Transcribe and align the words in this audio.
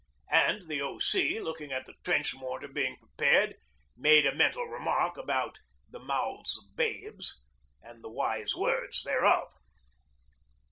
And 0.31 0.63
the 0.63 0.81
O.C., 0.81 1.39
looking 1.41 1.71
at 1.71 1.85
the 1.85 1.93
trench 2.03 2.33
mortar 2.33 2.67
being 2.67 2.97
prepared, 2.97 3.53
made 3.95 4.25
a 4.25 4.33
mental 4.33 4.63
remark 4.65 5.15
about 5.15 5.59
'the 5.91 5.99
mouths 5.99 6.57
of 6.57 6.75
babes' 6.75 7.39
and 7.83 8.03
the 8.03 8.09
wise 8.09 8.55
words 8.55 9.03
thereof. 9.03 9.53